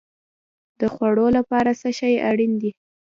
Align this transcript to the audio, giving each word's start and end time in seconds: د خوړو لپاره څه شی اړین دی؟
د 0.79 0.81
خوړو 0.93 1.27
لپاره 1.37 1.71
څه 1.81 1.89
شی 1.99 2.13
اړین 2.29 2.53
دی؟ 2.61 2.71